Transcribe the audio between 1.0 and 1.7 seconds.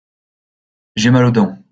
mal aux dents.